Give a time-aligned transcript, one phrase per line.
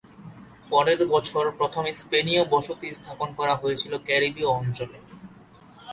[0.69, 4.99] পরের বছর, প্রথম স্পেনীয় বসতি স্থাপন করা হয়েছিল ক্যারিবীয় অঞ্চলে।